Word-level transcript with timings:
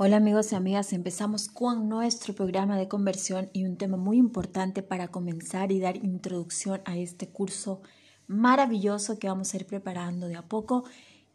Hola 0.00 0.18
amigos 0.18 0.52
y 0.52 0.54
amigas, 0.54 0.92
empezamos 0.92 1.48
con 1.48 1.88
nuestro 1.88 2.32
programa 2.32 2.78
de 2.78 2.86
conversión 2.86 3.50
y 3.52 3.64
un 3.64 3.76
tema 3.76 3.96
muy 3.96 4.16
importante 4.16 4.84
para 4.84 5.08
comenzar 5.08 5.72
y 5.72 5.80
dar 5.80 5.96
introducción 5.96 6.80
a 6.84 6.96
este 6.96 7.30
curso 7.30 7.82
maravilloso 8.28 9.18
que 9.18 9.26
vamos 9.26 9.52
a 9.52 9.56
ir 9.56 9.66
preparando 9.66 10.28
de 10.28 10.36
a 10.36 10.46
poco. 10.46 10.84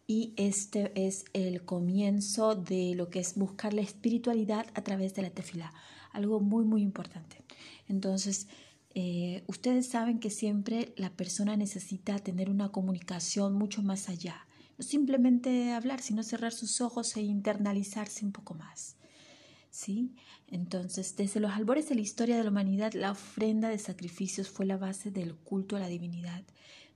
Y 0.08 0.34
este 0.38 0.94
es 0.96 1.26
el 1.34 1.66
comienzo 1.66 2.56
de 2.56 2.94
lo 2.96 3.10
que 3.10 3.20
es 3.20 3.36
buscar 3.36 3.74
la 3.74 3.82
espiritualidad 3.82 4.66
a 4.76 4.82
través 4.82 5.14
de 5.14 5.24
la 5.24 5.30
tefila, 5.30 5.74
algo 6.14 6.40
muy 6.40 6.64
muy 6.64 6.84
importante. 6.84 7.44
Entonces, 7.90 8.48
eh, 8.96 9.44
ustedes 9.48 9.90
saben 9.90 10.22
que 10.22 10.30
siempre 10.30 10.94
la 10.96 11.10
persona 11.10 11.58
necesita 11.58 12.18
tener 12.20 12.50
una 12.50 12.70
comunicación 12.70 13.56
mucho 13.56 13.84
más 13.84 14.08
allá 14.08 14.48
no 14.78 14.84
simplemente 14.84 15.74
hablar, 15.74 16.02
sino 16.02 16.24
cerrar 16.24 16.52
sus 16.52 16.82
ojos 16.82 17.16
e 17.16 17.22
internalizarse 17.22 18.26
un 18.26 18.32
poco 18.32 18.54
más. 18.54 18.96
¿Sí? 19.70 20.16
Entonces, 20.48 21.16
desde 21.16 21.40
los 21.40 21.52
albores 21.52 21.90
de 21.90 21.96
la 21.96 22.02
historia 22.02 22.38
de 22.38 22.44
la 22.44 22.52
humanidad, 22.52 22.94
la 22.94 23.12
ofrenda 23.12 23.70
de 23.70 23.80
sacrificios 23.80 24.50
fue 24.50 24.66
la 24.66 24.78
base 24.78 25.10
del 25.10 25.36
culto 25.36 25.76
a 25.76 25.80
la 25.80 25.88
divinidad. 25.88 26.44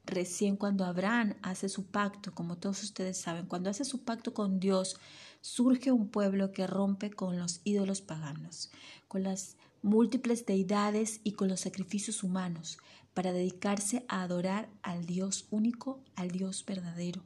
Recién 0.05 0.55
cuando 0.55 0.85
Abraham 0.85 1.35
hace 1.41 1.69
su 1.69 1.87
pacto, 1.87 2.33
como 2.33 2.57
todos 2.57 2.83
ustedes 2.83 3.17
saben, 3.17 3.45
cuando 3.45 3.69
hace 3.69 3.83
su 3.83 4.03
pacto 4.03 4.33
con 4.33 4.59
Dios, 4.59 4.97
surge 5.41 5.91
un 5.91 6.07
pueblo 6.09 6.51
que 6.51 6.67
rompe 6.67 7.09
con 7.09 7.37
los 7.37 7.61
ídolos 7.63 8.01
paganos, 8.01 8.71
con 9.07 9.23
las 9.23 9.57
múltiples 9.81 10.45
deidades 10.45 11.19
y 11.23 11.33
con 11.33 11.47
los 11.49 11.61
sacrificios 11.61 12.23
humanos, 12.23 12.77
para 13.13 13.33
dedicarse 13.33 14.05
a 14.07 14.21
adorar 14.21 14.69
al 14.83 15.05
Dios 15.05 15.47
único, 15.49 16.03
al 16.15 16.29
Dios 16.31 16.63
verdadero, 16.65 17.23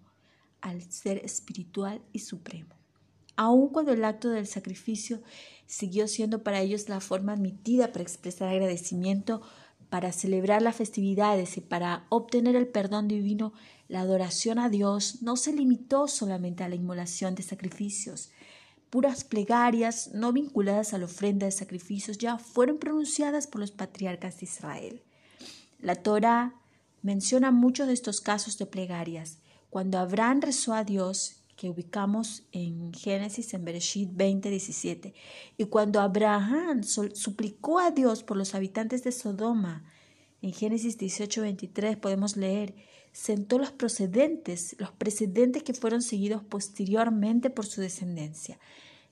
al 0.61 0.81
ser 0.91 1.17
espiritual 1.25 2.01
y 2.13 2.20
supremo. 2.20 2.75
Aun 3.35 3.70
cuando 3.70 3.93
el 3.93 4.05
acto 4.05 4.29
del 4.29 4.47
sacrificio 4.47 5.21
siguió 5.65 6.07
siendo 6.07 6.43
para 6.43 6.61
ellos 6.61 6.89
la 6.89 6.99
forma 6.99 7.34
admitida 7.34 7.91
para 7.91 8.04
expresar 8.04 8.49
agradecimiento, 8.49 9.41
para 9.89 10.12
celebrar 10.12 10.62
las 10.62 10.77
festividades 10.77 11.57
y 11.57 11.62
para 11.62 12.05
obtener 12.09 12.55
el 12.55 12.67
perdón 12.67 13.07
divino, 13.07 13.51
la 13.89 13.99
adoración 13.99 14.57
a 14.57 14.70
Dios 14.70 15.21
no 15.21 15.35
se 15.35 15.51
limitó 15.51 16.07
solamente 16.07 16.63
a 16.63 16.70
la 16.70 16.76
inmolación 16.76 17.35
de 17.35 17.43
sacrificios. 17.43 18.29
Puras 18.89 19.26
plegarias 19.26 20.12
no 20.13 20.32
vinculadas 20.32 20.93
a 20.93 20.98
la 20.98 21.05
ofrenda 21.05 21.45
de 21.45 21.51
sacrificios 21.51 22.17
ya 22.17 22.37
fueron 22.37 22.77
pronunciadas 22.77 23.48
por 23.48 23.59
los 23.59 23.71
patriarcas 23.71 24.39
de 24.39 24.45
Israel. 24.45 25.01
La 25.79 25.95
Torah 25.95 26.55
menciona 27.01 27.51
muchos 27.51 27.87
de 27.87 27.93
estos 27.93 28.21
casos 28.21 28.57
de 28.57 28.67
plegarias, 28.67 29.39
cuando 29.71 29.99
Abraham 29.99 30.41
rezó 30.41 30.73
a 30.73 30.83
Dios, 30.83 31.37
que 31.55 31.69
ubicamos 31.69 32.43
en 32.51 32.93
Génesis 32.93 33.53
en 33.53 33.63
Bereshit 33.63 34.09
20, 34.11 34.49
17, 34.49 35.13
y 35.57 35.65
cuando 35.65 36.01
Abraham 36.01 36.83
suplicó 36.83 37.79
a 37.79 37.91
Dios 37.91 38.21
por 38.21 38.35
los 38.35 38.53
habitantes 38.53 39.03
de 39.05 39.13
Sodoma, 39.13 39.85
en 40.41 40.51
Génesis 40.51 40.97
18, 40.97 41.43
23 41.43 41.95
podemos 41.95 42.35
leer, 42.35 42.75
sentó 43.13 43.59
los 43.59 43.71
procedentes, 43.71 44.75
los 44.77 44.91
precedentes 44.91 45.63
que 45.63 45.73
fueron 45.73 46.01
seguidos 46.01 46.43
posteriormente 46.43 47.49
por 47.49 47.65
su 47.65 47.79
descendencia. 47.79 48.59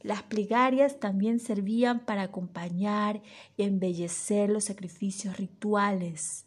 Las 0.01 0.23
plegarias 0.23 0.99
también 0.99 1.39
servían 1.39 2.05
para 2.05 2.23
acompañar 2.23 3.21
y 3.55 3.63
embellecer 3.63 4.49
los 4.49 4.65
sacrificios 4.65 5.37
rituales. 5.37 6.45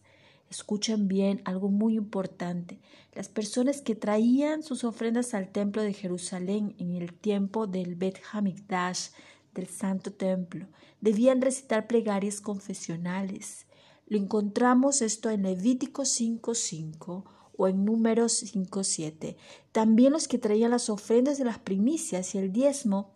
Escuchen 0.53 1.09
bien 1.09 1.41
algo 1.47 1.71
muy 1.71 1.97
importante. 1.97 2.79
Las 3.15 3.31
personas 3.31 3.81
que 3.81 3.95
traían 3.95 4.63
sus 4.63 4.85
ofrendas 4.85 5.33
al 5.33 5.51
templo 5.51 5.81
de 5.81 5.95
Jerusalén 5.95 6.75
en 6.79 6.95
el 6.95 7.15
tiempo 7.15 7.67
del 7.67 7.95
Bet 7.95 8.21
Hamikdash, 8.31 9.13
del 9.55 9.67
Santo 9.69 10.13
Templo, 10.13 10.67
debían 11.01 11.41
recitar 11.41 11.87
plegarias 11.87 12.43
confesionales. 12.43 13.65
Lo 14.07 14.19
encontramos 14.19 15.01
esto 15.01 15.31
en 15.31 15.45
Levítico 15.45 16.03
5.5 16.03 17.25
o 17.57 17.69
en 17.69 17.87
Números 17.87 18.45
5.7. 18.55 19.37
También 19.73 20.13
los 20.13 20.29
que 20.29 20.37
traían 20.37 20.73
las 20.73 20.91
ofrendas 20.91 21.39
de 21.39 21.47
las 21.47 21.61
primicias 21.61 22.35
y 22.35 22.39
el 22.39 22.53
diezmo 22.53 23.15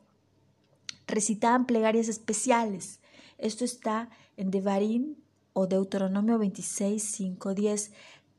recitaban 1.06 1.66
plegarias 1.66 2.08
especiales. 2.08 3.00
Esto 3.36 3.66
está 3.66 4.08
en 4.38 4.50
Devarim 4.50 5.16
o 5.58 5.66
Deuteronomio 5.66 6.38
26, 6.38 7.02
5, 7.02 7.54
10, 7.54 7.90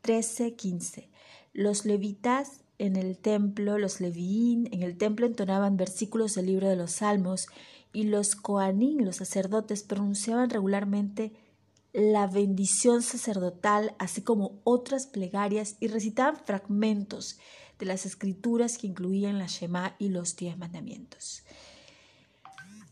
13, 0.02 0.54
15. 0.54 1.10
Los 1.52 1.84
levitas 1.84 2.62
en 2.78 2.96
el 2.96 3.18
templo, 3.18 3.80
los 3.80 4.00
leviín 4.00 4.70
en 4.72 4.84
el 4.84 5.00
templo 5.00 5.26
entonaban 5.26 5.78
versículos 5.78 6.36
del 6.36 6.46
libro 6.46 6.70
de 6.70 6.76
los 6.76 6.92
Salmos 6.92 7.48
y 7.92 8.04
los 8.04 8.36
coanín, 8.36 9.04
los 9.04 9.16
sacerdotes, 9.16 9.82
pronunciaban 9.82 10.52
regularmente 10.52 11.34
la 11.92 12.28
bendición 12.28 13.02
sacerdotal, 13.02 13.96
así 13.98 14.22
como 14.22 14.60
otras 14.64 15.08
plegarias 15.08 15.76
y 15.80 15.88
recitaban 15.88 16.38
fragmentos 16.38 17.40
de 17.80 17.88
las 17.88 18.06
escrituras 18.06 18.78
que 18.78 18.86
incluían 18.86 19.40
la 19.40 19.48
Shema 19.48 19.96
y 19.98 20.10
los 20.10 20.36
diez 20.36 20.56
mandamientos. 20.56 21.44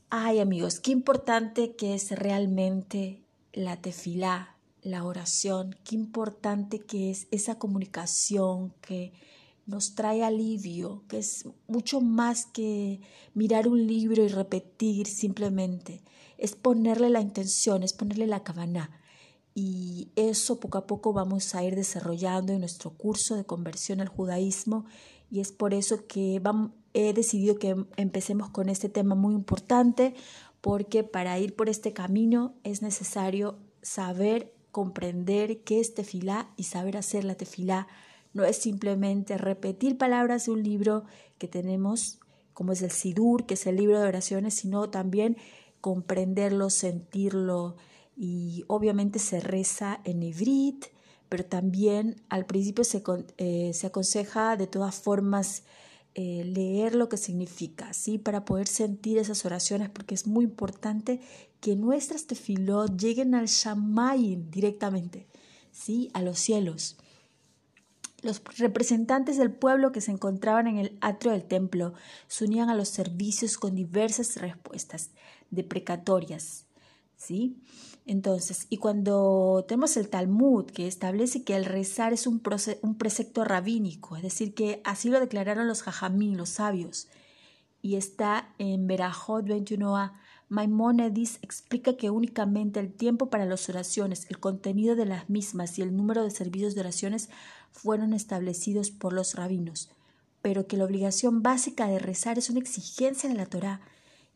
Ay 0.09 0.39
amigos, 0.39 0.79
qué 0.79 0.89
importante 0.89 1.75
que 1.75 1.93
es 1.93 2.09
realmente 2.09 3.24
la 3.55 3.77
tefilá, 3.81 4.57
la 4.83 5.03
oración, 5.03 5.75
qué 5.83 5.95
importante 5.95 6.79
que 6.79 7.09
es 7.09 7.27
esa 7.31 7.57
comunicación 7.57 8.73
que 8.81 9.13
nos 9.65 9.95
trae 9.95 10.23
alivio, 10.23 11.03
que 11.07 11.17
es 11.17 11.45
mucho 11.67 12.01
más 12.01 12.45
que 12.45 13.01
mirar 13.33 13.67
un 13.67 13.87
libro 13.87 14.23
y 14.23 14.27
repetir 14.27 15.07
simplemente, 15.07 16.03
es 16.37 16.55
ponerle 16.55 17.09
la 17.09 17.21
intención, 17.21 17.81
es 17.81 17.93
ponerle 17.93 18.27
la 18.27 18.43
cabana. 18.43 18.91
Y 19.55 20.09
eso 20.17 20.59
poco 20.59 20.77
a 20.77 20.85
poco 20.85 21.13
vamos 21.13 21.55
a 21.55 21.63
ir 21.63 21.75
desarrollando 21.75 22.51
en 22.51 22.59
nuestro 22.59 22.91
curso 22.91 23.35
de 23.35 23.45
conversión 23.45 24.01
al 24.01 24.09
judaísmo 24.09 24.85
y 25.31 25.39
es 25.39 25.51
por 25.51 25.73
eso 25.73 26.05
que 26.07 26.41
he 26.93 27.13
decidido 27.13 27.57
que 27.57 27.75
empecemos 27.97 28.49
con 28.49 28.69
este 28.69 28.89
tema 28.89 29.15
muy 29.15 29.33
importante 29.33 30.13
porque 30.65 31.03
para 31.03 31.37
ir 31.37 31.55
por 31.55 31.69
este 31.69 31.93
camino 31.93 32.55
es 32.63 32.81
necesario 32.81 33.59
saber 33.83 34.51
comprender 34.71 35.59
qué 35.59 35.79
es 35.79 35.93
tefilá 35.93 36.49
y 36.57 36.63
saber 36.63 36.97
hacer 36.97 37.23
la 37.23 37.35
tefilá. 37.35 37.87
No 38.33 38.45
es 38.45 38.57
simplemente 38.57 39.37
repetir 39.37 39.95
palabras 39.95 40.47
de 40.47 40.53
un 40.53 40.63
libro 40.63 41.03
que 41.37 41.47
tenemos, 41.47 42.17
como 42.55 42.71
es 42.71 42.81
el 42.81 42.89
Sidur, 42.89 43.45
que 43.45 43.53
es 43.53 43.67
el 43.67 43.75
libro 43.75 43.99
de 43.99 44.07
oraciones, 44.07 44.55
sino 44.55 44.89
también 44.89 45.37
comprenderlo, 45.81 46.71
sentirlo. 46.71 47.75
Y 48.17 48.63
obviamente 48.65 49.19
se 49.19 49.41
reza 49.41 50.01
en 50.03 50.23
ivrit, 50.23 50.85
pero 51.29 51.45
también 51.45 52.23
al 52.27 52.47
principio 52.47 52.83
se, 52.83 53.03
eh, 53.37 53.69
se 53.71 53.85
aconseja 53.85 54.57
de 54.57 54.65
todas 54.65 54.95
formas 54.95 55.61
eh, 56.17 56.45
leer 56.45 56.95
lo 56.95 57.09
que 57.09 57.17
significa, 57.17 57.93
¿sí? 57.93 58.17
Para 58.17 58.45
poder 58.45 58.67
sentir 58.67 59.17
esas 59.17 59.43
oraciones, 59.43 59.89
porque 59.89 60.15
es 60.15 60.27
muy 60.27 60.45
importante 60.45 61.19
que 61.59 61.75
nuestras 61.75 62.25
tefilot 62.25 62.97
lleguen 62.97 63.35
al 63.35 63.47
Shamayim 63.47 64.49
directamente, 64.49 65.27
¿sí? 65.73 66.09
A 66.13 66.21
los 66.21 66.39
cielos. 66.39 66.95
Los 68.21 68.41
representantes 68.57 69.37
del 69.37 69.51
pueblo 69.51 69.91
que 69.91 69.99
se 69.99 70.11
encontraban 70.11 70.67
en 70.67 70.77
el 70.77 70.97
atrio 71.01 71.33
del 71.33 71.43
templo 71.43 71.93
se 72.27 72.45
unían 72.45 72.69
a 72.69 72.75
los 72.75 72.87
servicios 72.87 73.57
con 73.57 73.75
diversas 73.75 74.37
respuestas 74.37 75.11
deprecatorias, 75.51 76.64
¿sí? 77.17 77.57
Entonces, 78.05 78.67
y 78.69 78.77
cuando 78.77 79.65
tenemos 79.67 79.97
el 79.97 80.09
Talmud 80.09 80.65
que 80.65 80.87
establece 80.87 81.43
que 81.43 81.55
el 81.55 81.65
rezar 81.65 82.13
es 82.13 82.27
un, 82.27 82.39
precepto 82.39 83.43
rabínico, 83.43 84.15
es 84.15 84.23
decir, 84.23 84.53
que 84.53 84.81
así 84.83 85.09
lo 85.09 85.19
declararon 85.19 85.67
los 85.67 85.81
jajamín, 85.81 86.37
los 86.37 86.49
sabios, 86.49 87.07
y 87.81 87.95
está 87.95 88.53
en 88.57 88.87
Berajot 88.87 89.45
21a, 89.45 90.13
Maimónides 90.47 91.39
explica 91.41 91.97
que 91.97 92.11
únicamente 92.11 92.79
el 92.79 92.93
tiempo 92.93 93.31
para 93.31 93.45
las 93.45 93.67
oraciones, 93.67 94.27
el 94.29 94.39
contenido 94.39 94.95
de 94.95 95.07
las 95.07 95.27
mismas 95.27 95.79
y 95.79 95.81
el 95.81 95.95
número 95.95 96.23
de 96.23 96.29
servicios 96.29 96.75
de 96.75 96.81
oraciones 96.81 97.29
fueron 97.71 98.13
establecidos 98.13 98.91
por 98.91 99.11
los 99.13 99.33
rabinos, 99.33 99.89
pero 100.43 100.67
que 100.67 100.77
la 100.77 100.85
obligación 100.85 101.41
básica 101.41 101.87
de 101.87 101.97
rezar 101.97 102.37
es 102.37 102.51
una 102.51 102.59
exigencia 102.59 103.27
de 103.27 103.35
la 103.35 103.47
Torá, 103.47 103.81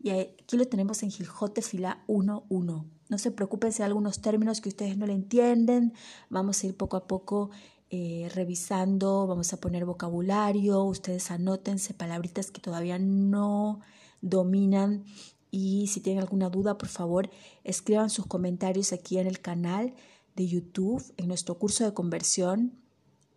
y 0.02 0.12
aquí 0.12 0.58
lo 0.58 0.66
tenemos 0.68 1.04
en 1.04 1.12
Giljote 1.12 1.62
Fila 1.62 2.04
1.1. 2.08 2.86
No 3.10 3.18
se 3.18 3.32
preocupen 3.32 3.74
si 3.74 3.82
hay 3.82 3.88
algunos 3.88 4.22
términos 4.22 4.62
que 4.62 4.70
ustedes 4.70 4.98
no 4.98 5.06
le 5.06 5.14
entienden. 5.14 5.94
Vamos 6.30 6.64
a 6.64 6.68
ir 6.68 6.78
poco 6.78 6.96
a 6.96 7.08
poco 7.08 7.50
eh, 7.90 8.30
revisando, 8.34 9.26
vamos 9.26 9.52
a 9.52 9.60
poner 9.60 9.84
vocabulario, 9.84 10.84
ustedes 10.84 11.32
anótense 11.32 11.96
palabritas 11.96 12.52
que 12.52 12.62
todavía 12.62 13.00
no 13.00 13.82
dominan 14.22 15.06
y 15.50 15.88
si 15.88 16.00
tienen 16.00 16.22
alguna 16.22 16.50
duda, 16.50 16.78
por 16.78 16.90
favor, 16.90 17.32
escriban 17.64 18.12
sus 18.12 18.28
comentarios 18.28 18.94
aquí 18.94 19.18
en 19.18 19.26
el 19.26 19.42
canal 19.42 19.96
de 20.36 20.48
YouTube, 20.48 21.04
en 21.18 21.28
nuestro 21.28 21.58
curso 21.58 21.84
de 21.84 21.96
conversión 21.96 22.74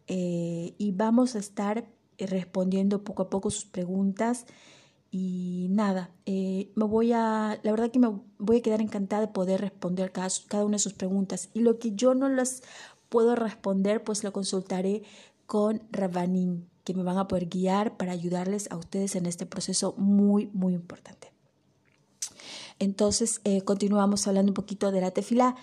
eh, 0.06 0.75
y 0.76 0.93
vamos 0.93 1.35
a 1.35 1.38
estar 1.38 1.88
respondiendo 2.19 3.05
poco 3.05 3.23
a 3.23 3.31
poco 3.31 3.50
sus 3.50 3.65
preguntas 3.65 4.44
Y 5.14 5.67
nada, 5.69 6.11
eh, 6.25 6.73
me 6.75 6.87
voy 6.87 7.12
a, 7.12 7.61
la 7.62 7.70
verdad 7.70 7.91
que 7.91 7.99
me 7.99 8.19
voy 8.38 8.56
a 8.56 8.62
quedar 8.62 8.81
encantada 8.81 9.20
de 9.20 9.29
poder 9.29 9.61
responder 9.61 10.11
cada, 10.11 10.29
cada 10.49 10.64
una 10.64 10.76
de 10.76 10.82
sus 10.82 10.94
preguntas. 10.94 11.50
Y 11.53 11.61
lo 11.61 11.79
que 11.79 11.93
yo 11.93 12.14
no 12.14 12.31
las 12.31 12.62
puedo 13.11 13.37
responder, 13.37 14.03
pues 14.03 14.25
lo 14.25 14.32
consultaré 14.32 15.03
con 15.44 15.82
Ravanim, 15.91 16.64
que 16.82 16.94
me 16.94 17.03
van 17.03 17.19
a 17.19 17.29
poder 17.29 17.47
guiar 17.47 17.99
para 17.99 18.12
ayudarles 18.12 18.70
a 18.70 18.76
ustedes 18.79 19.14
en 19.14 19.26
este 19.26 19.44
proceso 19.44 19.94
muy, 19.99 20.49
muy 20.55 20.73
importante. 20.73 21.31
Entonces, 22.79 23.43
eh, 23.44 23.61
continuamos 23.61 24.26
hablando 24.26 24.49
un 24.50 24.55
poquito 24.55 24.91
de 24.93 25.03
la 25.03 25.11
tefila. 25.11 25.56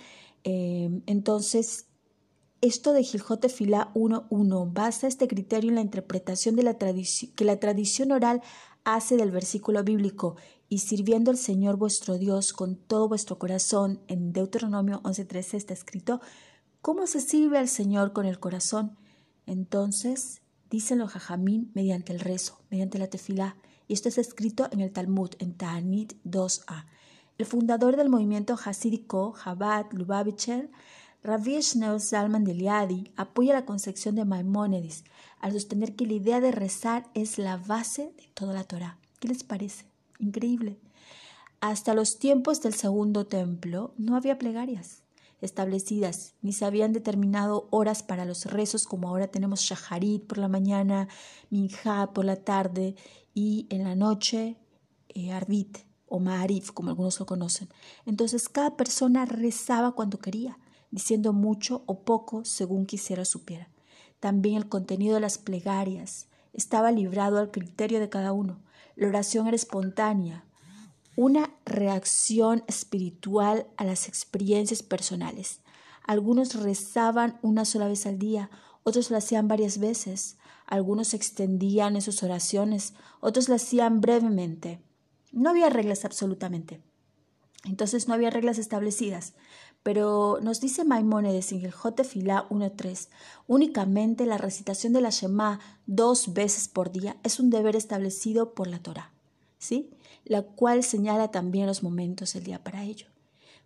Eh, 0.44 1.02
entonces, 1.07 1.88
esto 2.62 2.94
de 2.94 3.04
Giljote 3.04 3.48
Tefilá 3.48 3.92
1.1 3.95 4.74
basa 4.74 5.07
este 5.07 5.28
criterio 5.28 5.69
en 5.69 5.75
la 5.75 5.81
interpretación 5.81 6.56
de 6.56 6.63
la 6.63 6.78
que 6.78 7.45
la 7.45 7.60
tradición 7.60 8.12
oral 8.12 8.42
hace 8.95 9.18
del 9.18 9.31
versículo 9.31 9.83
bíblico 9.83 10.36
y 10.68 10.80
sirviendo 10.80 11.31
al 11.31 11.38
Señor 11.38 11.77
vuestro 11.77 12.18
Dios 12.18 12.53
con 12.53 12.75
todo 12.75 13.07
vuestro 13.07 13.39
corazón. 13.39 14.01
En 14.07 14.31
Deuteronomio 14.31 15.01
11.13 15.03 15.56
está 15.56 15.74
escrito, 15.74 16.21
¿cómo 16.81 17.07
se 17.07 17.21
sirve 17.21 17.57
al 17.57 17.68
Señor 17.68 18.13
con 18.13 18.25
el 18.25 18.39
corazón? 18.39 18.97
Entonces, 19.45 20.41
dicen 20.69 21.00
los 21.00 21.12
jajamín 21.12 21.71
mediante 21.74 22.13
el 22.13 22.19
rezo, 22.19 22.59
mediante 22.69 23.00
la 23.00 23.07
tefilá, 23.07 23.57
y 23.88 23.94
esto 23.94 24.09
es 24.09 24.19
escrito 24.19 24.68
en 24.71 24.81
el 24.81 24.92
Talmud, 24.92 25.31
en 25.39 25.56
Ta'anit 25.56 26.13
2a. 26.24 26.85
El 27.39 27.45
fundador 27.45 27.95
del 27.95 28.09
movimiento 28.09 28.56
hasídico, 28.63 29.33
Chabad 29.44 29.88
Lubavitcher, 29.92 30.69
Ravi 31.21 31.60
Shneur 31.60 32.00
Zalman 32.00 32.45
de 32.45 32.54
Liadi, 32.54 33.12
apoya 33.18 33.54
la 33.54 33.66
concepción 33.66 34.16
de 34.16 34.25
Maimónides 34.25 35.04
al 35.39 35.51
sostener 35.51 35.95
que 35.95 36.06
la 36.06 36.13
idea 36.13 36.39
de 36.39 36.51
rezar 36.51 37.10
es 37.13 37.38
la 37.38 37.57
base 37.57 38.13
de 38.18 38.30
toda 38.33 38.54
la 38.54 38.63
Torah. 38.63 38.98
¿Qué 39.19 39.27
les 39.27 39.44
parece? 39.44 39.86
Increíble. 40.19 40.80
Hasta 41.62 41.94
los 41.94 42.19
tiempos 42.19 42.62
del 42.62 42.74
segundo 42.74 43.27
templo 43.27 43.94
no 43.98 44.16
había 44.16 44.38
plegarias 44.38 45.04
establecidas, 45.42 46.33
ni 46.42 46.54
se 46.54 46.66
habían 46.66 46.94
determinado 46.94 47.68
horas 47.69 48.04
para 48.04 48.25
los 48.25 48.45
rezos 48.45 48.86
como 48.86 49.07
ahora 49.07 49.27
tenemos 49.27 49.62
Shaharit 49.62 50.25
por 50.25 50.38
la 50.38 50.48
mañana, 50.48 51.07
Minja 51.50 52.12
por 52.13 52.25
la 52.25 52.38
tarde 52.38 52.95
y 53.33 53.68
en 53.69 53.83
la 53.83 53.95
noche 53.95 54.57
eh, 55.10 55.31
Arbit 55.31 55.80
o 56.07 56.19
Ma'arif, 56.19 56.71
como 56.71 56.89
algunos 56.89 57.19
lo 57.19 57.25
conocen. 57.25 57.69
Entonces 58.06 58.50
cada 58.50 58.75
persona 58.75 59.25
rezaba 59.25 59.94
cuando 59.94 60.19
quería, 60.19 60.57
diciendo 60.91 61.33
mucho 61.33 61.83
o 61.86 62.01
poco 62.01 62.45
según 62.45 62.86
quisiera 62.86 63.25
supiera. 63.25 63.69
También 64.19 64.57
el 64.57 64.69
contenido 64.69 65.15
de 65.15 65.21
las 65.21 65.38
plegarias 65.38 66.27
estaba 66.53 66.91
librado 66.91 67.38
al 67.38 67.51
criterio 67.51 68.00
de 68.00 68.09
cada 68.09 68.33
uno. 68.33 68.59
La 68.95 69.07
oración 69.07 69.47
era 69.47 69.56
espontánea, 69.56 70.45
una 71.15 71.51
reacción 71.65 72.63
espiritual 72.68 73.68
a 73.77 73.83
las 73.83 74.07
experiencias 74.07 74.83
personales. 74.83 75.62
Algunos 76.06 76.56
rezaban 76.56 77.39
una 77.42 77.65
sola 77.65 77.88
vez 77.88 78.06
al 78.06 78.18
día, 78.19 78.50
otros 78.83 79.12
lo 79.12 79.18
hacían 79.18 79.47
varias 79.47 79.77
veces, 79.80 80.38
algunos 80.65 81.13
extendían 81.13 81.95
en 81.95 82.01
sus 82.01 82.24
oraciones, 82.24 82.94
otros 83.19 83.50
lo 83.50 83.56
hacían 83.56 84.01
brevemente. 84.01 84.80
No 85.31 85.50
había 85.50 85.69
reglas 85.69 86.06
absolutamente. 86.06 86.81
Entonces 87.65 88.07
no 88.07 88.13
había 88.13 88.30
reglas 88.30 88.57
establecidas. 88.57 89.33
Pero 89.84 90.40
nos 90.42 90.60
dice 90.60 90.84
Maimónides 90.84 91.52
en 91.52 91.64
el 91.64 91.72
Jotefilá 91.72 92.48
1.3, 92.50 93.08
únicamente 93.48 94.26
la 94.26 94.38
recitación 94.38 94.94
de 94.94 95.02
la 95.02 95.10
Shema 95.10 95.60
dos 95.86 96.34
veces 96.34 96.68
por 96.68 96.92
día 96.92 97.18
es 97.24 97.40
un 97.40 97.50
deber 97.50 97.76
establecido 97.76 98.54
por 98.54 98.68
la 98.68 98.80
Torah, 98.80 99.12
¿sí? 99.58 99.90
la 100.26 100.44
cual 100.44 100.84
señala 100.84 101.31
también 101.31 101.68
los 101.68 101.81
momentos 101.81 102.34
del 102.34 102.44
día 102.44 102.64
para 102.64 102.84
ello. 102.84 103.08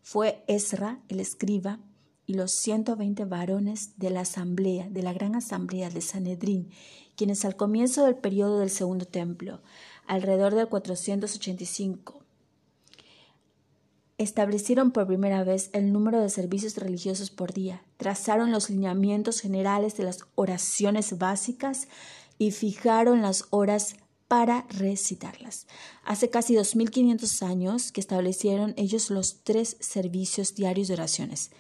Fue 0.02 0.44
Ezra, 0.48 1.00
el 1.10 1.20
escriba, 1.20 1.80
y 2.26 2.36
los 2.36 2.52
120 2.52 3.26
varones 3.26 3.98
de 3.98 4.10
la 4.10 4.22
asamblea, 4.22 4.90
de 4.90 5.04
la 5.04 5.14
gran 5.14 5.36
asamblea 5.36 5.90
de 5.90 6.02
Sanedrín, 6.02 6.70
quienes 7.16 7.44
al 7.46 7.56
comienzo 7.56 8.06
del 8.06 8.16
periodo 8.16 8.60
del 8.60 8.70
segundo 8.70 9.06
templo, 9.06 9.62
alrededor 10.08 10.56
del 10.56 10.68
485, 10.68 12.23
establecieron 14.18 14.92
por 14.92 15.08
primera 15.08 15.44
vez 15.44 15.70
el 15.74 15.92
número 15.92 16.22
de 16.22 16.30
servicios 16.30 16.78
religiosos 16.78 17.32
por 17.32 17.54
día, 17.54 17.84
trazaron 17.98 18.52
los 18.52 18.70
lineamientos 18.70 19.40
generales 19.42 19.98
de 19.98 20.04
las 20.04 20.20
oraciones 20.36 21.18
básicas 21.18 21.88
y 22.38 22.52
fijaron 22.52 23.22
las 23.22 23.46
horas 23.50 23.96
para 24.28 24.66
recitarlas. 24.70 25.68
Hace 26.04 26.30
casi 26.30 26.56
2500 26.56 27.44
años 27.44 27.92
que 27.92 28.02
establecieron 28.02 28.74
ellos 28.78 29.10
los 29.10 29.44
tres 29.44 29.78
servicios 29.80 30.56
diarios 30.56 30.88
de 30.88 30.96
oraciones. 30.96 31.52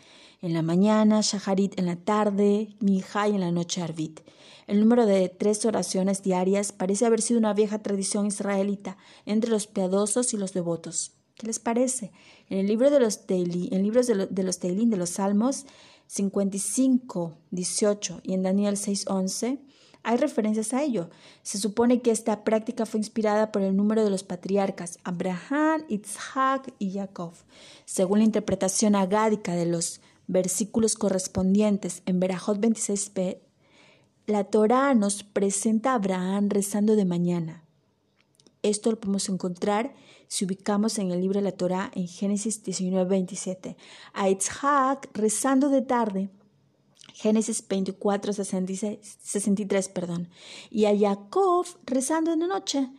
En 0.41 0.53
la 0.53 0.61
mañana, 0.61 1.21
Shaharit 1.21 1.77
en 1.79 1.85
la 1.85 1.95
tarde, 1.95 2.75
Mihai 2.79 3.35
en 3.35 3.41
la 3.41 3.51
noche, 3.51 3.81
Arvit. 3.81 4.21
El 4.67 4.79
número 4.79 5.05
de 5.05 5.29
tres 5.29 5.65
oraciones 5.65 6.23
diarias 6.23 6.71
parece 6.71 7.05
haber 7.05 7.21
sido 7.21 7.39
una 7.39 7.53
vieja 7.53 7.79
tradición 7.79 8.25
israelita 8.25 8.97
entre 9.25 9.51
los 9.51 9.67
piadosos 9.67 10.33
y 10.33 10.37
los 10.37 10.53
devotos. 10.53 11.13
¿Qué 11.35 11.47
les 11.47 11.59
parece? 11.59 12.11
En 12.49 12.59
el 12.59 12.67
libro 12.67 12.91
de 12.91 12.99
los 12.99 13.25
Teilí, 13.25 13.69
en 13.71 13.83
libros 13.83 14.07
de, 14.07 14.43
los 14.43 14.59
Teilín 14.59 14.89
de 14.89 14.97
los 14.97 15.11
Salmos 15.11 15.65
55, 16.07 17.33
18 17.51 18.21
y 18.23 18.33
en 18.33 18.43
Daniel 18.43 18.77
6, 18.77 19.05
11, 19.07 19.59
hay 20.03 20.17
referencias 20.17 20.73
a 20.73 20.83
ello. 20.83 21.09
Se 21.41 21.57
supone 21.57 22.01
que 22.01 22.11
esta 22.11 22.43
práctica 22.43 22.85
fue 22.85 22.99
inspirada 22.99 23.51
por 23.51 23.61
el 23.61 23.75
número 23.75 24.03
de 24.03 24.09
los 24.09 24.23
patriarcas 24.23 24.99
Abraham, 25.03 25.85
Isaac 25.87 26.73
y 26.77 26.91
Jacob. 26.91 27.33
Según 27.85 28.19
la 28.19 28.25
interpretación 28.25 28.95
agádica 28.95 29.55
de 29.55 29.65
los 29.65 30.01
versículos 30.27 30.95
correspondientes 30.95 32.03
en 32.05 32.19
Berajot 32.19 32.59
26b, 32.59 33.39
la 34.25 34.43
Torá 34.45 34.93
nos 34.93 35.23
presenta 35.23 35.91
a 35.91 35.95
Abraham 35.95 36.49
rezando 36.49 36.95
de 36.95 37.05
mañana. 37.05 37.63
Esto 38.61 38.91
lo 38.91 38.99
podemos 38.99 39.27
encontrar 39.29 39.93
si 40.27 40.45
ubicamos 40.45 40.97
en 40.99 41.11
el 41.11 41.21
libro 41.21 41.39
de 41.39 41.45
la 41.45 41.51
Torá 41.51 41.91
en 41.95 42.07
Génesis 42.07 42.63
19, 42.63 43.09
27. 43.09 43.77
A 44.13 44.29
Isaac 44.29 45.09
rezando 45.13 45.69
de 45.69 45.81
tarde, 45.81 46.29
Génesis 47.13 47.65
24, 47.67 48.33
63, 48.33 49.89
perdón. 49.89 50.29
Y 50.69 50.85
a 50.85 50.97
Jacob 50.97 51.65
rezando 51.85 52.31
de 52.31 52.47
noche. 52.47 52.89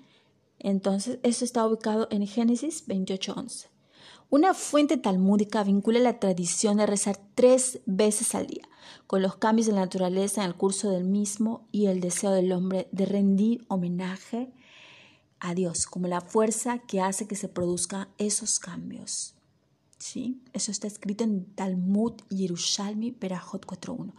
Entonces, 0.58 1.18
eso 1.22 1.44
está 1.44 1.66
ubicado 1.66 2.08
en 2.10 2.26
Génesis 2.26 2.84
28, 2.86 3.34
11. 3.36 3.68
Una 4.30 4.54
fuente 4.54 4.96
talmúdica 4.96 5.62
vincula 5.62 6.00
la 6.00 6.18
tradición 6.18 6.78
de 6.78 6.86
rezar 6.86 7.18
tres 7.34 7.80
veces 7.86 8.34
al 8.34 8.46
día, 8.46 8.68
con 9.06 9.22
los 9.22 9.36
cambios 9.36 9.66
de 9.66 9.74
la 9.74 9.82
naturaleza 9.82 10.42
en 10.42 10.48
el 10.48 10.56
curso 10.56 10.90
del 10.90 11.04
mismo 11.04 11.68
y 11.70 11.86
el 11.86 12.00
deseo 12.00 12.30
del 12.30 12.50
hombre 12.52 12.88
de 12.90 13.06
rendir 13.06 13.64
homenaje 13.68 14.52
a 15.44 15.54
Dios 15.54 15.86
como 15.86 16.08
la 16.08 16.22
fuerza 16.22 16.78
que 16.78 17.02
hace 17.02 17.28
que 17.28 17.36
se 17.36 17.48
produzcan 17.48 18.08
esos 18.16 18.58
cambios. 18.58 19.34
¿Sí? 19.98 20.42
Eso 20.54 20.70
está 20.70 20.86
escrito 20.86 21.22
en 21.22 21.44
Talmud 21.54 22.14
Yerushalmi 22.30 23.12
Perajot 23.12 23.66
4.1. 23.66 24.12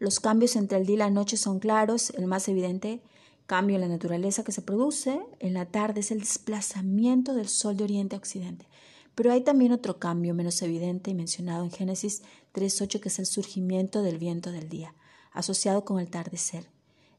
Los 0.00 0.18
cambios 0.18 0.56
entre 0.56 0.78
el 0.78 0.86
día 0.86 0.96
y 0.96 0.98
la 0.98 1.10
noche 1.10 1.36
son 1.36 1.60
claros. 1.60 2.10
El 2.10 2.26
más 2.26 2.48
evidente 2.48 3.00
cambio 3.46 3.76
en 3.76 3.82
la 3.82 3.88
naturaleza 3.88 4.42
que 4.42 4.50
se 4.50 4.62
produce 4.62 5.20
en 5.38 5.54
la 5.54 5.66
tarde 5.66 6.00
es 6.00 6.10
el 6.10 6.20
desplazamiento 6.20 7.34
del 7.34 7.48
sol 7.48 7.76
de 7.76 7.84
oriente 7.84 8.16
a 8.16 8.18
occidente. 8.18 8.66
Pero 9.14 9.30
hay 9.30 9.42
también 9.42 9.72
otro 9.72 10.00
cambio 10.00 10.34
menos 10.34 10.62
evidente 10.62 11.12
y 11.12 11.14
mencionado 11.14 11.62
en 11.62 11.70
Génesis 11.70 12.22
3.8 12.54 13.00
que 13.00 13.08
es 13.08 13.18
el 13.20 13.26
surgimiento 13.26 14.02
del 14.02 14.18
viento 14.18 14.50
del 14.50 14.68
día, 14.68 14.94
asociado 15.32 15.84
con 15.84 16.00
el 16.00 16.08
atardecer. 16.08 16.68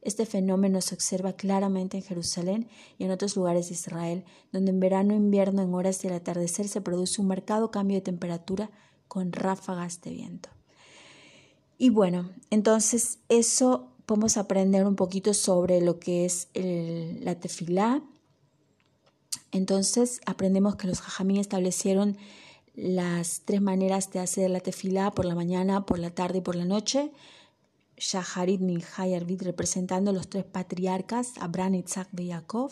Este 0.03 0.25
fenómeno 0.25 0.81
se 0.81 0.95
observa 0.95 1.33
claramente 1.33 1.97
en 1.97 2.03
Jerusalén 2.03 2.67
y 2.97 3.05
en 3.05 3.11
otros 3.11 3.35
lugares 3.37 3.69
de 3.69 3.75
Israel, 3.75 4.25
donde 4.51 4.71
en 4.71 4.79
verano 4.81 5.13
e 5.13 5.17
invierno 5.17 5.61
en 5.61 5.73
horas 5.73 6.01
del 6.01 6.13
atardecer 6.13 6.67
se 6.67 6.81
produce 6.81 7.21
un 7.21 7.27
marcado 7.27 7.71
cambio 7.71 7.95
de 7.95 8.01
temperatura 8.01 8.69
con 9.07 9.31
ráfagas 9.31 10.01
de 10.01 10.11
viento. 10.11 10.49
Y 11.77 11.89
bueno, 11.89 12.29
entonces 12.49 13.19
eso 13.29 13.89
podemos 14.05 14.37
aprender 14.37 14.85
un 14.85 14.95
poquito 14.95 15.33
sobre 15.33 15.81
lo 15.81 15.99
que 15.99 16.25
es 16.25 16.49
la 16.53 17.35
tefilá. 17.39 18.03
Entonces 19.51 20.19
aprendemos 20.25 20.75
que 20.75 20.87
los 20.87 20.99
jajamí 20.99 21.39
establecieron 21.39 22.17
las 22.75 23.41
tres 23.45 23.61
maneras 23.61 24.11
de 24.11 24.19
hacer 24.19 24.49
la 24.49 24.59
tefilá 24.59 25.11
por 25.11 25.25
la 25.25 25.35
mañana, 25.35 25.85
por 25.85 25.99
la 25.99 26.09
tarde 26.09 26.39
y 26.39 26.41
por 26.41 26.55
la 26.55 26.65
noche. 26.65 27.11
Shaharit 27.97 28.61
Arvid 28.97 29.43
representando 29.43 30.11
los 30.11 30.27
tres 30.27 30.45
patriarcas, 30.45 31.33
Abraham, 31.39 31.75
Isaac 31.75 32.09
y 32.17 32.29
Jacob. 32.29 32.71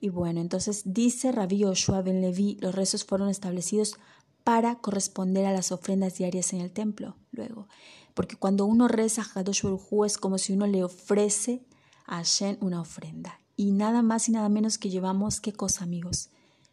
Y 0.00 0.08
bueno, 0.08 0.40
entonces 0.40 0.82
dice 0.84 1.32
Rabbi 1.32 1.58
Yoshua 1.58 2.02
ben 2.02 2.20
Levi, 2.20 2.56
los 2.60 2.74
rezos 2.74 3.04
fueron 3.04 3.28
establecidos 3.28 3.96
para 4.44 4.76
corresponder 4.76 5.46
a 5.46 5.52
las 5.52 5.72
ofrendas 5.72 6.16
diarias 6.16 6.52
en 6.52 6.60
el 6.60 6.70
templo. 6.70 7.16
Luego, 7.32 7.68
porque 8.14 8.36
cuando 8.36 8.66
uno 8.66 8.88
reza 8.88 9.22
a 9.22 9.40
Hadosh 9.40 9.64
es 10.06 10.18
como 10.18 10.38
si 10.38 10.52
uno 10.52 10.66
le 10.66 10.84
ofrece 10.84 11.62
a 12.06 12.16
Hashem 12.16 12.56
una 12.60 12.80
ofrenda. 12.80 13.38
y 13.56 13.72
nada 13.72 14.00
más 14.00 14.28
y 14.28 14.32
nada 14.32 14.48
menos 14.48 14.78
que 14.78 14.88
llevamos 14.88 15.40
qué 15.40 15.52
cosa, 15.52 15.84
amigos 15.84 16.30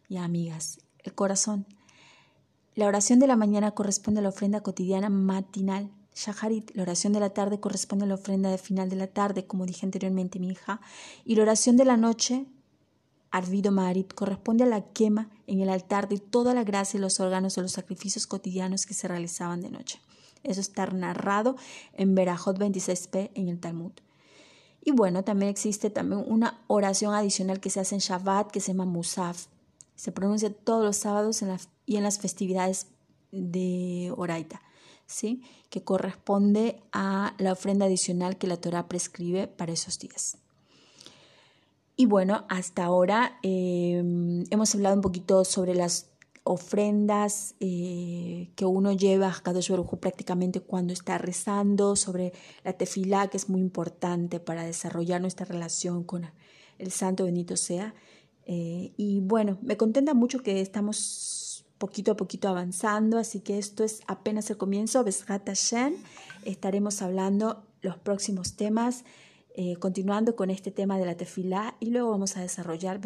y 0.08 0.16
amigas, 0.16 0.80
el 1.00 1.14
corazón. 1.14 1.66
La 2.74 2.86
oración 2.86 3.18
de 3.18 3.26
la 3.26 3.36
mañana 3.36 3.72
corresponde 3.72 4.20
a 4.20 4.22
la 4.22 4.30
ofrenda 4.30 4.62
cotidiana 4.62 5.10
matinal. 5.10 5.90
Shaharit, 6.18 6.72
la 6.74 6.82
oración 6.82 7.12
de 7.12 7.20
la 7.20 7.30
tarde 7.30 7.60
corresponde 7.60 8.04
a 8.04 8.08
la 8.08 8.16
ofrenda 8.16 8.50
de 8.50 8.58
final 8.58 8.88
de 8.90 8.96
la 8.96 9.06
tarde, 9.06 9.46
como 9.46 9.66
dije 9.66 9.86
anteriormente, 9.86 10.40
mi 10.40 10.48
hija. 10.48 10.80
Y 11.24 11.36
la 11.36 11.42
oración 11.42 11.76
de 11.76 11.84
la 11.84 11.96
noche, 11.96 12.46
Arvido 13.30 13.70
Marit, 13.70 14.14
corresponde 14.14 14.64
a 14.64 14.66
la 14.66 14.82
quema 14.92 15.30
en 15.46 15.60
el 15.60 15.68
altar 15.68 16.08
de 16.08 16.18
toda 16.18 16.54
la 16.54 16.64
gracia 16.64 16.98
y 16.98 17.00
los 17.00 17.20
órganos 17.20 17.54
de 17.54 17.62
los 17.62 17.72
sacrificios 17.72 18.26
cotidianos 18.26 18.84
que 18.84 18.94
se 18.94 19.06
realizaban 19.06 19.60
de 19.60 19.70
noche. 19.70 20.00
Eso 20.42 20.60
está 20.60 20.86
narrado 20.86 21.54
en 21.92 22.16
Berajot 22.16 22.58
26p 22.58 23.30
en 23.34 23.48
el 23.48 23.60
Talmud. 23.60 23.92
Y 24.84 24.90
bueno, 24.90 25.22
también 25.22 25.50
existe 25.50 25.88
también 25.88 26.24
una 26.26 26.62
oración 26.66 27.14
adicional 27.14 27.60
que 27.60 27.70
se 27.70 27.78
hace 27.78 27.94
en 27.94 28.00
Shabbat 28.00 28.50
que 28.50 28.60
se 28.60 28.72
llama 28.72 28.86
Musaf. 28.86 29.46
Se 29.94 30.10
pronuncia 30.10 30.52
todos 30.52 30.84
los 30.84 30.96
sábados 30.96 31.44
y 31.86 31.96
en 31.96 32.02
las 32.02 32.18
festividades 32.18 32.86
de 33.30 34.12
Oraita, 34.16 34.62
¿sí? 35.08 35.42
que 35.70 35.82
corresponde 35.82 36.80
a 36.92 37.34
la 37.38 37.52
ofrenda 37.52 37.86
adicional 37.86 38.38
que 38.38 38.46
la 38.46 38.58
Torah 38.58 38.86
prescribe 38.86 39.48
para 39.48 39.72
esos 39.72 39.98
días. 39.98 40.36
Y 41.96 42.06
bueno, 42.06 42.44
hasta 42.48 42.84
ahora 42.84 43.40
eh, 43.42 43.96
hemos 44.50 44.74
hablado 44.74 44.94
un 44.94 45.02
poquito 45.02 45.44
sobre 45.44 45.74
las 45.74 46.10
ofrendas 46.44 47.54
eh, 47.60 48.50
que 48.54 48.64
uno 48.64 48.92
lleva 48.92 49.28
a 49.28 49.42
Kadosh 49.42 49.70
Baruj 49.70 49.98
prácticamente 49.98 50.60
cuando 50.60 50.92
está 50.92 51.18
rezando, 51.18 51.96
sobre 51.96 52.32
la 52.64 52.72
tefilá, 52.72 53.28
que 53.28 53.36
es 53.36 53.48
muy 53.48 53.60
importante 53.60 54.40
para 54.40 54.64
desarrollar 54.64 55.20
nuestra 55.20 55.44
relación 55.44 56.04
con 56.04 56.30
el 56.78 56.90
Santo 56.92 57.24
Benito 57.24 57.56
sea. 57.56 57.94
Eh, 58.46 58.92
y 58.96 59.20
bueno, 59.20 59.58
me 59.60 59.76
contenta 59.76 60.14
mucho 60.14 60.42
que 60.42 60.60
estamos 60.60 61.47
poquito 61.78 62.12
a 62.12 62.16
poquito 62.16 62.48
avanzando, 62.48 63.18
así 63.18 63.40
que 63.40 63.58
esto 63.58 63.84
es 63.84 64.00
apenas 64.06 64.50
el 64.50 64.56
comienzo. 64.56 65.04
Hashem, 65.04 65.94
estaremos 66.44 67.02
hablando 67.02 67.64
los 67.82 67.96
próximos 67.96 68.56
temas. 68.56 69.04
Eh, 69.60 69.74
continuando 69.80 70.36
con 70.36 70.50
este 70.50 70.70
tema 70.70 70.98
de 70.98 71.04
la 71.04 71.16
tefilá 71.16 71.74
y 71.80 71.86
luego 71.86 72.10
vamos 72.10 72.36
a 72.36 72.42
desarrollar 72.42 73.00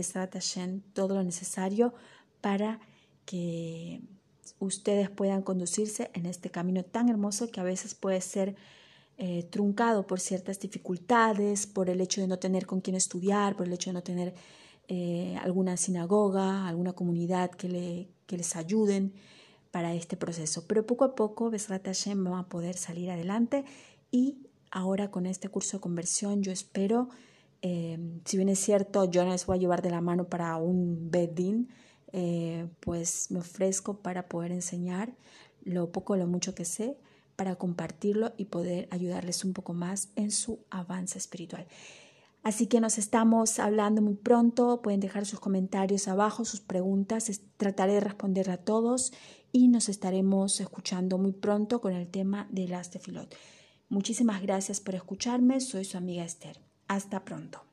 todo 0.93 1.15
lo 1.15 1.23
necesario 1.23 1.95
para 2.43 2.79
que 3.25 4.03
ustedes 4.59 5.09
puedan 5.09 5.41
conducirse 5.41 6.11
en 6.13 6.27
este 6.27 6.51
camino 6.51 6.83
tan 6.83 7.09
hermoso 7.09 7.51
que 7.51 7.61
a 7.61 7.65
veces 7.65 7.95
puede 7.95 8.21
ser 8.21 8.55
eh, 9.17 9.45
truncado 9.51 10.07
por 10.07 10.21
ciertas 10.21 10.61
dificultades, 10.61 11.67
por 11.67 11.89
el 11.89 12.03
hecho 12.03 12.21
de 12.21 12.27
no 12.27 12.39
tener 12.39 12.67
con 12.67 12.83
quién 12.83 12.97
estudiar, 12.97 13.57
por 13.57 13.67
el 13.67 13.73
hecho 13.73 13.91
de 13.91 13.95
no 13.95 14.03
tener 14.03 14.35
eh, 14.95 15.39
alguna 15.41 15.79
sinagoga, 15.79 16.69
alguna 16.69 16.93
comunidad 16.93 17.51
que, 17.51 17.67
le, 17.67 18.11
que 18.27 18.37
les 18.37 18.57
ayuden 18.57 19.15
para 19.71 19.95
este 19.95 20.19
proceso. 20.19 20.67
Pero 20.67 20.85
poco 20.85 21.05
a 21.05 21.15
poco, 21.15 21.49
Besrat 21.49 21.87
Hashem 21.87 22.27
va 22.27 22.41
a 22.41 22.49
poder 22.51 22.77
salir 22.77 23.11
adelante 23.11 23.65
y 24.11 24.37
ahora 24.71 25.11
con 25.11 25.25
este 25.25 25.49
curso 25.49 25.79
de 25.79 25.81
conversión 25.81 26.43
yo 26.43 26.53
espero, 26.53 27.09
eh, 27.63 27.99
si 28.27 28.37
bien 28.37 28.51
es 28.51 28.59
cierto, 28.59 29.11
yo 29.11 29.25
no 29.25 29.33
les 29.33 29.47
voy 29.47 29.57
a 29.57 29.61
llevar 29.61 29.81
de 29.81 29.89
la 29.89 30.03
mano 30.03 30.29
para 30.29 30.59
un 30.59 31.11
bedín, 31.11 31.71
eh, 32.13 32.69
pues 32.81 33.31
me 33.31 33.39
ofrezco 33.39 34.03
para 34.03 34.29
poder 34.29 34.53
enseñar 34.53 35.15
lo 35.65 35.91
poco 35.91 36.13
o 36.13 36.17
lo 36.17 36.27
mucho 36.27 36.55
que 36.55 36.67
sé, 36.67 36.99
para 37.35 37.57
compartirlo 37.57 38.35
y 38.37 38.45
poder 38.45 38.89
ayudarles 38.91 39.43
un 39.43 39.55
poco 39.55 39.73
más 39.73 40.11
en 40.17 40.31
su 40.31 40.59
avance 40.69 41.17
espiritual. 41.17 41.67
Así 42.43 42.67
que 42.67 42.81
nos 42.81 42.99
estamos 42.99 43.59
hablando 43.59 44.03
muy 44.03 44.15
pronto. 44.15 44.83
Pueden 44.83 45.01
dejar 45.01 45.27
sus 45.27 45.41
comentarios 45.41 46.09
abajo, 46.09 46.45
sus 46.45 46.61
preguntas. 46.61 47.31
Trataré 47.57 47.95
de 47.95 48.01
responder 48.01 48.51
a 48.51 48.57
todos 48.57 49.13
y 49.53 49.69
nos 49.69 49.89
estaremos 49.89 50.61
escuchando 50.61 51.19
muy 51.19 51.33
pronto 51.33 51.81
con 51.81 51.93
el 51.93 52.09
tema 52.09 52.49
de 52.51 52.67
las 52.67 52.91
tefilot. 52.91 53.33
Muchísimas 53.89 54.43
gracias 54.43 54.81
por 54.81 54.95
escucharme. 54.95 55.61
Soy 55.61 55.85
su 55.85 55.97
amiga 55.99 56.25
Esther. 56.25 56.59
Hasta 56.89 57.25
pronto. 57.25 57.72